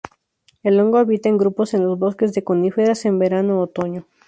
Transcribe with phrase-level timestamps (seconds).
[0.63, 4.07] El hongo habita en grupos en los bosques de coníferas en verano-otoño.